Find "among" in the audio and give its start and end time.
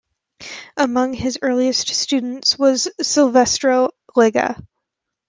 0.77-1.13